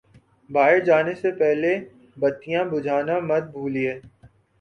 باہر 0.49 0.79
جانے 0.85 1.13
سے 1.15 1.31
پہلے 1.31 1.71
بتیاں 2.17 2.63
بجھانا 2.65 3.19
مت 3.27 3.43
بھولئے 3.51 3.93